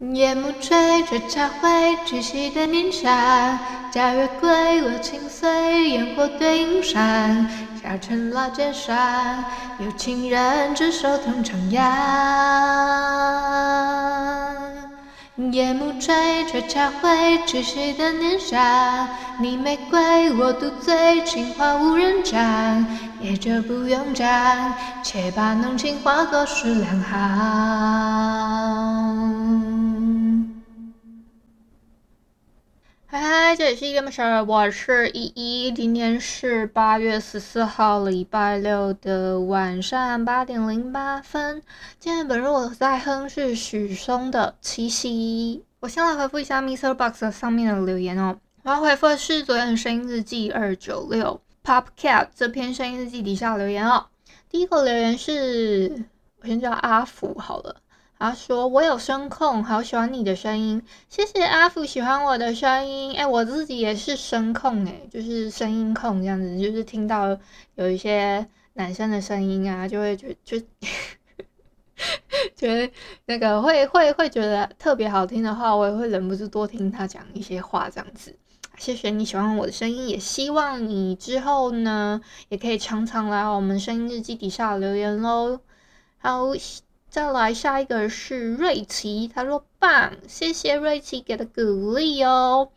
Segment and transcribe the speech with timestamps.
[0.00, 1.68] 夜幕垂着茶会，
[2.06, 3.58] 窒息的念想，
[3.92, 7.46] 假月归落青碎，烟火对影闪，
[7.82, 8.96] 小城老街上，
[9.78, 11.78] 有情人执手同徜徉。
[15.52, 19.06] 夜幕垂着茶会，窒息的念想，
[19.38, 22.86] 你玫瑰我独醉，情话无人讲，
[23.20, 24.72] 夜就不用讲，
[25.02, 28.30] 且把浓情化作诗两行。
[33.12, 35.72] 嗨嗨，这里是依依恋不舍，我是依依。
[35.72, 41.60] 今天是八月十四号，礼拜六的晚上八点零八分。
[41.98, 45.60] 今天本日我在哼是许嵩的《七夕》。
[45.80, 48.38] 我先来回复一下 MixerBox 上面的留言哦。
[48.62, 54.06] 我要回复的是昨天的声音日记二九六 PopCat 这篇声音日记底下留言哦。
[54.48, 56.04] 第一个留言是，
[56.42, 57.74] 我先叫阿福好了。
[58.20, 63.16] 他说：“我有声控，好喜欢你的声音，谢谢阿福喜欢我的声音。
[63.16, 67.34] 哎，我自己也是声控，哎，就是声音控这样子，就是听到
[67.76, 70.58] 有一些男生的声音啊，就会觉就
[72.54, 72.92] 觉得
[73.24, 78.36] 那个会会会觉得特别好听的话，我也会忍不住多听他讲一些话这样子。
[78.76, 85.60] 谢谢你喜欢我的声音，也希望你之后呢，也可以常常来我们声音日记底下留言喽。
[86.18, 86.50] 好。”
[87.10, 92.70] 再来下一个是瑞奇，他说棒，谢谢瑞奇给的鼓励哦。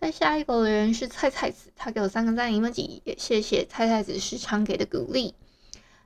[0.00, 5.34] 再下一个留言是菜菜子，他给我三个赞你们几也谢谢菜菜子时常给的鼓励。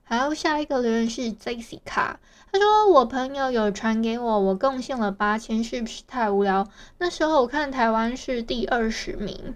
[0.02, 2.16] 还有下一个留言是 Jessica，
[2.50, 6.66] 他说我朋友有传给我，我贡献了八千，是不是太无聊？
[6.98, 9.54] 那时候我看台湾是第二十名。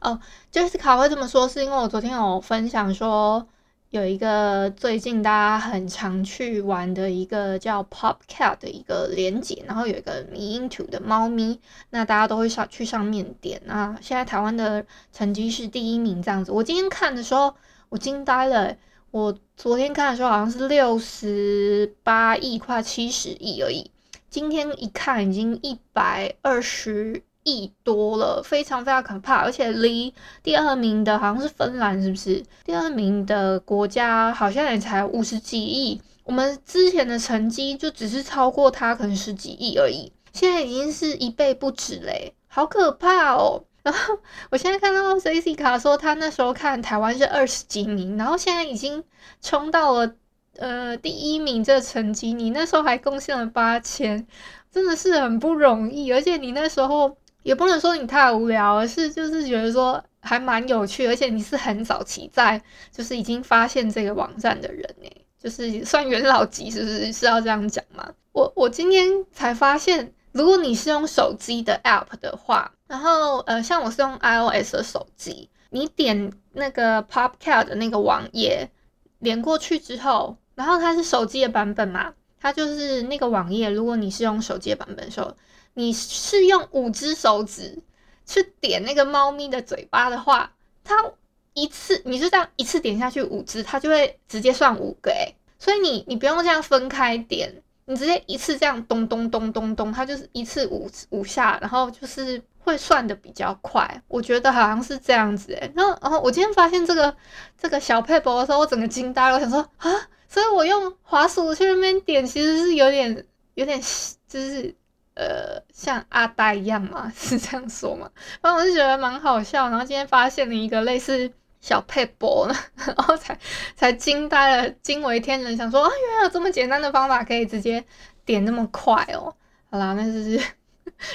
[0.00, 3.46] 哦，Jessica 会这么说，是因为我昨天有分享说。
[3.94, 11.60] 有一个最近大家很常去玩的一个叫 PopCat 的一个连结，然后有一个迷因图的猫咪，
[11.90, 13.62] 那大家都会上去上面点。
[13.68, 16.50] 啊现在台湾的成绩是第一名这样子。
[16.50, 17.54] 我今天看的时候，
[17.88, 18.76] 我惊呆了。
[19.12, 23.92] 我昨天看的时候好像是六十八亿，快七十亿而已。
[24.28, 27.22] 今天一看，已经一百二十。
[27.44, 30.12] 亿多了，非常非常可怕，而且离
[30.42, 32.42] 第二名的好像是芬兰，是不是？
[32.64, 43.62] 第二名的国家好像也才五十几亿，我们之前的成绩就只是超过他可能十几亿而已，现在已经是一倍不止嘞，好可怕哦！
[43.82, 44.18] 然后
[44.50, 49.04] 我现在看到 CC 卡说他那时候看台湾是二十几名，然后现在已经
[49.42, 50.14] 冲到了
[50.56, 54.26] 呃第一名这成绩，你那时候还贡献了八千，
[54.72, 57.14] 真的是很不容易，而且你那时候。
[57.44, 62.60] 也不能说你太无聊，而是就是觉得说还蛮有趣，而且你是很早期在
[62.90, 68.10] 就是已经发现这个网站的人呢，就是算元老级，是不是是要这样讲吗？
[68.32, 78.70] 我我今天才发现，如果你是用手机的 app 的话，然后呃像我是用 iOS 的手机，你点那个 PopCat 的那个网页
[79.18, 85.36] 连过去之后，然后它是手机的版本嘛，它就是那个网页，如果你是用手机的版本的时候。
[85.74, 87.78] 你是用五只手指
[88.24, 90.52] 去点那个猫咪的嘴巴的话，
[90.84, 91.12] 它
[91.52, 104.02] 一次你就这样一次点下去五只，它就会直接算五个诶，所以你你不用这样分开点，你直接一次这样咚咚咚咚咚，它就是一次五五下，然后就是会算的比较快。
[104.08, 107.14] 我觉得好像是这样子诶，然后然后我今天发现这个
[107.60, 109.90] 这个小撇步的时候，我整个惊呆了，我想说啊，
[110.28, 113.80] 所以我用滑鼠去那边点，其实是有点有点
[114.28, 114.72] 就是。
[115.14, 118.10] 呃，像阿呆一样嘛， 是这样说嘛？
[118.40, 119.68] 反正我是觉得蛮好笑。
[119.70, 123.38] 然后今天发现了一个类似小撇步，然后才
[123.76, 127.84] 才惊呆了，惊为天人，想说啊，原来有这么简单的方法可以直接
[128.24, 129.34] 点那么快哦。
[129.70, 130.40] 好啦，那就是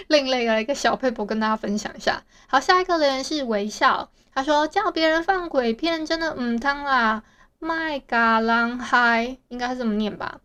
[0.07, 2.23] 另类的一个小撇步，跟大家分享一下。
[2.47, 7.23] 好，下一个人是微笑，他说叫别人放鬼片真的唔通啦
[7.59, 10.39] 麦嘎啷嗨，应该是这么念吧？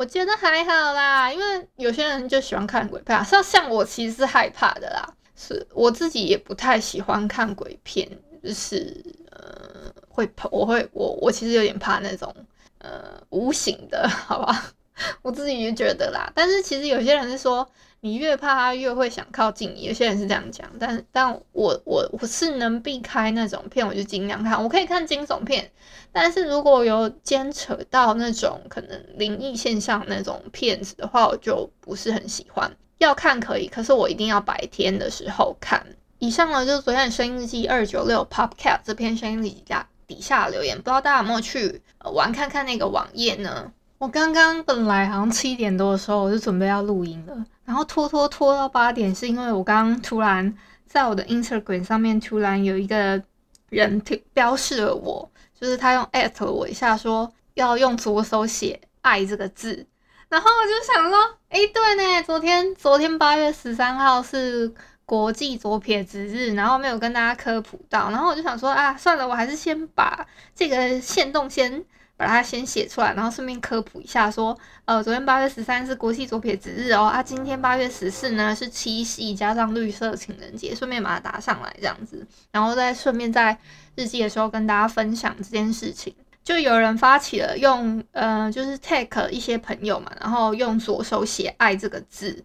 [0.00, 5.06] 我觉得还好啦，因为有些人就喜欢看鬼片，像像我其实是害怕的啦，
[5.36, 8.08] 是我自己也不太喜欢看鬼片，
[8.42, 12.34] 就是呃会怕，我会我我其实有点怕那种
[12.78, 14.72] 呃无形的，好吧？
[15.20, 16.32] 我自己也觉得啦。
[16.34, 17.70] 但是其实有些人是说，
[18.02, 19.82] 你越怕他越会想靠近。
[19.82, 24.62] 有些人是这样讲，但但我我我是能避开那种片，我就尽量看。
[24.62, 25.70] 我可以看惊悚片，
[26.10, 32.70] 但是如果有牵扯到那种可能灵异现象那种片子的话，我就不是很喜欢。
[32.98, 35.86] 要看可以，可是我一定要白天的时候看。
[36.18, 41.80] 以上呢，就是昨天的声音日记二九六 Popcat 这篇声音日记下底下留言，不知道大家有没有去
[42.12, 43.72] 玩看看那个网页呢？
[44.00, 50.56] 我刚刚本来好像七点多的时候我就准备要录音了，然后拖拖拖到八点，是因为我刚刚突然
[50.86, 53.22] 在我的 Instagram 上面突然有一个
[53.68, 54.02] 人
[54.32, 59.86] 标示了我，就是他用 at 了我一下，说要用左手写爱这个字，
[60.30, 61.18] 然后我就想说，
[61.50, 64.72] 哎，对呢，昨天昨天八月十三号是。
[65.04, 70.24] 国际左撇子日，然后没有跟大家科普到，然后我就想说啊，算了，我还是先把
[70.54, 71.84] 这个限动先
[72.20, 83.56] 把它先写出来，然后顺便科普一下，说，呃，昨天八月十三是国际左撇子日哦，啊，今天八月十四呢是七夕加上绿色情人节，顺便把它打上来这样子，然后再顺便在
[83.94, 86.14] 日记的时候跟大家分享这件事情，
[86.44, 92.44] 就有人发起了用，呃，就是 take 一些朋友嘛，然后用左手写爱这个字，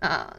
[0.00, 0.30] 呃。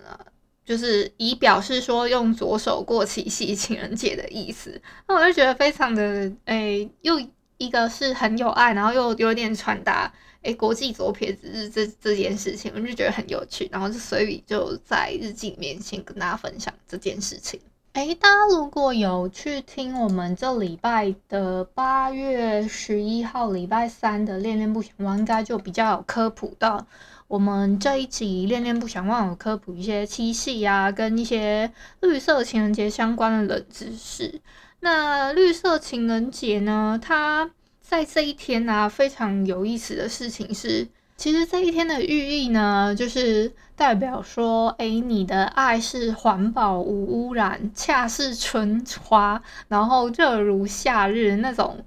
[0.70, 6.04] 就是以表示说用左手过七夕情人节的意思，那我就觉得非常的
[6.46, 7.20] 诶、欸，又
[7.60, 10.12] 一个是很有爱，然后又有点传达
[10.42, 17.60] 诶国际左撇子日这这件事情，我就觉得很有趣，然后就所以就在日记里面先跟大家分享这件事情。
[17.94, 26.88] 诶、大家如果有去听我们这礼拜的八月十一号礼拜三的恋恋不想忘，应该就比较有科普到。
[27.28, 34.40] 我们这一集恋恋不想忘有，科普一些七夕啊，跟一些绿色情人节相关的冷知识。
[34.82, 37.50] 那绿色情人节呢，它
[37.82, 40.88] 在这一天啊，非常有意思的事情是，
[41.18, 51.84] 其实这一天的寓意呢，就是代表说，哎，你的爱是环保无污染，恰是春花，然后热如夏日那种。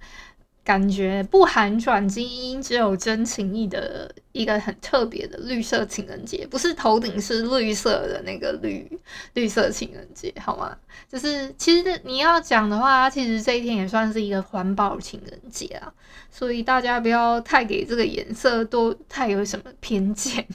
[0.64, 8.88] 感觉不含转基因，只有真情意的一个很特别的绿色情人节，不是头顶是绿色的那个绿
[9.34, 10.76] 绿色情人节，好吗？
[11.10, 15.92] 就是其实你要讲的话，其实这一天也算是一个环保情人节啊，
[16.30, 20.46] 所以大家不要太给这个颜色多太有什么偏见。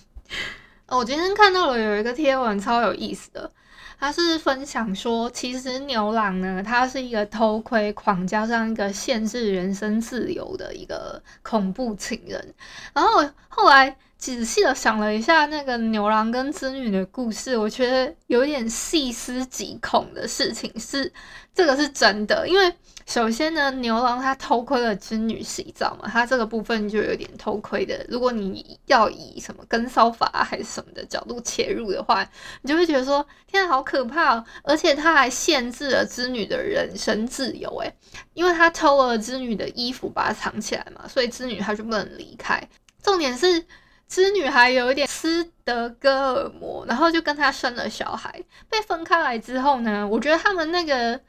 [0.88, 3.52] 我今天看到了有一个贴文超有意思的。
[4.00, 12.54] 他是分享说，其实牛郎呢，他是一个偷窥狂，加上一个限制人身自由的一个恐怖情人。
[12.94, 21.12] 然后后来仔细的想了一下那个牛郎跟织女的故事，我觉得有点细思极恐的事情是，
[21.54, 22.74] 这个是真的，因为。
[23.08, 28.06] 首先呢，牛郎他偷窥了织女洗澡嘛，他这个部分就有点偷窥的。
[28.10, 32.30] 如果你要以什么跟骚法还是什么的角度切入的话，
[32.62, 34.46] 你就会觉得说，天啊，好可怕哦！
[34.62, 37.96] 而且他还限制了织女的人身自由，诶，
[38.34, 42.62] 因为他偷了织女的衣服，把它藏起来嘛，所以织女她就不能离开。
[43.02, 43.64] 重点是
[44.08, 48.44] 织女还有一点斯德哥尔摩，然后就跟他生了小孩。
[48.70, 51.20] 被分开来之后呢，我觉得他们那个。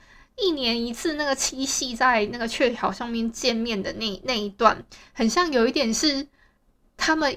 [0.40, 6.24] 一年一次那个七夕在那个鹊桥上面见面的那那一段，很像有一点是
[6.96, 7.36] 他们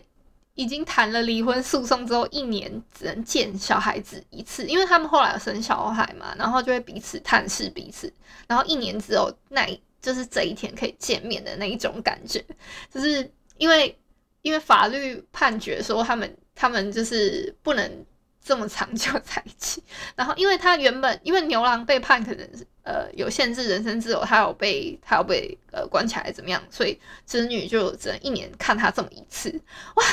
[0.53, 8.13] 已经谈了离婚诉讼之后，一年只能见小孩子一次，因为他们后来有生小孩嘛，然后就会彼此探视彼此，
[8.47, 9.65] 然后一年只有那
[9.99, 12.45] 就是这一天可以见面的那一种感觉，
[12.93, 13.27] 就是
[13.57, 13.97] 因为
[14.41, 18.05] 因为法律判决说他们他们就是不能。
[18.43, 19.83] 这么长久 在一起，
[20.15, 29.61] 然后因为他原本因为牛郎被判可能是呃有限制人身自由，他有被他有被呃关起来怎么样，所以织女就只能一年看他这么一次。
[29.95, 30.03] 哇，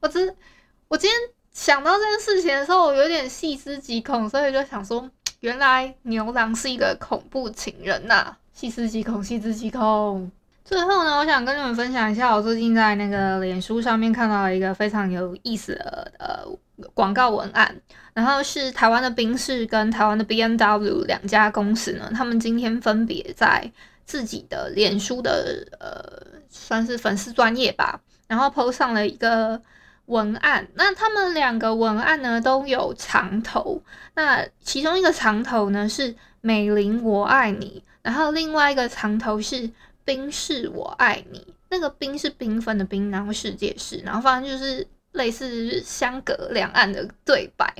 [0.00, 0.36] 我真
[0.88, 1.18] 我今天
[1.50, 8.38] 想到这件事情的时候，我有点细思极恐，所以就想说，原来牛郎是一个恐怖情人呐、啊！
[8.52, 10.30] 细思极恐，细思极恐。
[10.68, 16.44] 最后呢，我想跟你们分享一下，我最近在那个脸书上面看到一个非常有意思的呃
[16.92, 17.74] 广告文案，
[18.12, 23.72] 然后是台湾的宾士跟台湾的 BMW 两家公司呢，他们今天分别在
[24.04, 29.58] 自己的脸书的呃算是粉丝专业吧，然后 po 上了一个
[30.04, 33.82] 文案，那他们两个文案呢都有长头，
[34.16, 39.70] 那其中一个长头呢是美玲我爱你，然后另外一个长头是。
[40.08, 47.70] 冰是我爱你，那个冰是缤纷的冰，然后世界是，然后反正就是类似相隔两岸的对白。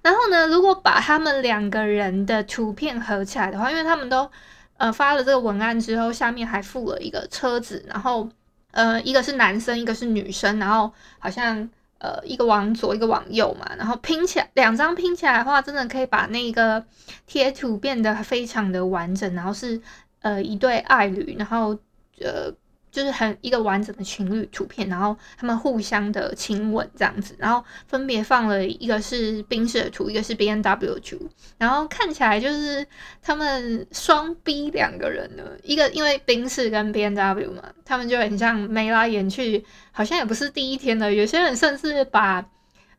[0.00, 4.30] 然后呢，如果把他们两个人的图片合起来的话，因为他们都
[4.76, 8.28] 呃发了这个文案之后，下面还附了一个车子，然后
[8.70, 16.84] 呃，一个是男生，一个是女生，然后好像呃一个往左，一个往右嘛，然后拼起来两张拼起来的话，真的可以把那个
[17.26, 19.80] 贴图变得非常的完整，然后是
[20.22, 21.78] 呃一对爱侣，然后
[22.20, 22.52] 呃。
[22.92, 31.26] 就是很一个完整的情侣图片，然后他们互相的亲吻这样子，然后分别放了一个是宾士的图，一个是 B N W 图，
[31.56, 32.86] 然后看起来就是
[33.22, 41.10] 他们双 B 两个人呢，一个因为冰室跟 B N W 嘛，他们就很像眉来眼去，好像也不是第一天了。
[41.10, 42.46] 有些人甚至把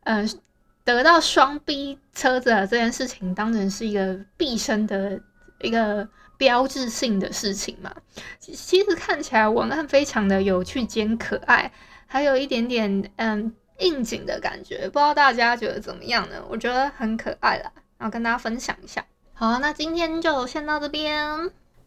[0.05, 0.27] 嗯、
[0.83, 5.21] 得到双 B 车子这件事情当成是一个毕生的
[5.63, 6.07] 一个。
[6.35, 7.93] 标志性的事情嘛，
[8.39, 11.71] 其实看起来文案非常的有趣兼可爱，
[12.05, 16.43] 还有一点点嗯应景的感觉，不知道大家觉得怎么样呢？
[16.49, 19.05] 我觉得很可爱啦，然后跟大家分享一下。
[19.33, 21.51] 好，那今天就先到这边。